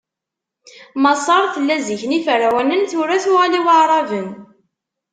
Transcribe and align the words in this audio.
Maṣer 1.01 1.43
tella 1.53 1.77
zik 1.85 2.03
n 2.05 2.11
Yiferɛunen, 2.15 2.83
tura 2.91 3.17
tuɣal 3.23 3.53
i 3.59 3.61
Waɛraben. 3.65 4.29